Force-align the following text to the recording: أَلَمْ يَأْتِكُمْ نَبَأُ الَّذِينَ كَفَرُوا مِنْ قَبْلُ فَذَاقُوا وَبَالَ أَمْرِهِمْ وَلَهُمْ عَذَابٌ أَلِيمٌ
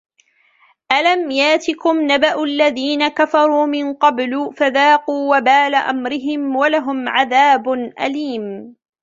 أَلَمْ 0.91 1.31
يَأْتِكُمْ 1.31 2.11
نَبَأُ 2.11 2.43
الَّذِينَ 2.43 3.07
كَفَرُوا 3.07 3.65
مِنْ 3.65 3.93
قَبْلُ 3.93 4.53
فَذَاقُوا 4.57 5.37
وَبَالَ 5.37 5.75
أَمْرِهِمْ 5.75 6.55
وَلَهُمْ 6.55 7.09
عَذَابٌ 7.09 7.69
أَلِيمٌ 8.01 8.75